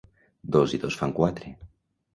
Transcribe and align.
Dos 0.55 0.73
i 0.79 0.81
dos 0.87 0.99
fan 1.03 1.15
quatre 1.21 1.57